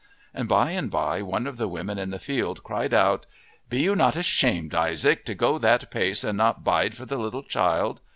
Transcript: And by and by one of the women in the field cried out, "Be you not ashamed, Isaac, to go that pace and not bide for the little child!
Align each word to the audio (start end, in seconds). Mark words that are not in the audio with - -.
And 0.33 0.49
by 0.49 0.71
and 0.71 0.89
by 0.89 1.21
one 1.21 1.45
of 1.45 1.57
the 1.57 1.67
women 1.67 1.99
in 1.99 2.09
the 2.09 2.17
field 2.17 2.63
cried 2.63 2.91
out, 2.91 3.27
"Be 3.69 3.81
you 3.81 3.95
not 3.95 4.15
ashamed, 4.15 4.73
Isaac, 4.73 5.23
to 5.25 5.35
go 5.35 5.59
that 5.59 5.91
pace 5.91 6.23
and 6.23 6.35
not 6.35 6.63
bide 6.63 6.97
for 6.97 7.05
the 7.05 7.19
little 7.19 7.43
child! 7.43 7.99